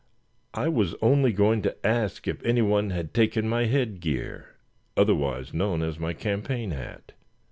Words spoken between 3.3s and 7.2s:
my head gear, otherwise known as my campaign hat?